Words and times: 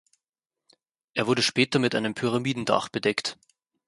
Er 1.13 1.27
wurde 1.27 1.43
später 1.43 1.77
mit 1.77 1.93
einem 1.93 2.15
Pyramidendach 2.15 2.89
bedeckt. 2.89 3.37